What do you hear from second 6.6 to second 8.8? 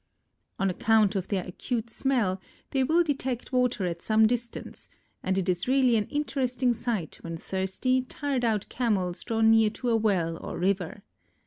sight when thirsty, tired out